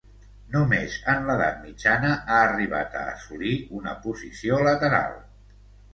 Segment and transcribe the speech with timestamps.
[0.53, 5.17] Només en l'edat mitjana ha arribat a assolir una posició lateral.